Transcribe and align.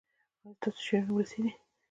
ایا 0.43 0.51
ستاسو 0.57 0.81
شعرونه 0.87 1.13
ولسي 1.15 1.39
دي؟ 1.43 1.51